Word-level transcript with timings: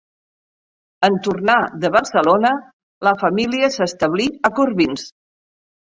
En 1.07 1.17
tornar 1.27 1.57
de 1.83 1.91
Barcelona, 1.97 2.53
la 3.09 3.15
família 3.25 3.73
s’establí 3.77 4.27
a 4.51 4.55
Corbins. 4.61 5.07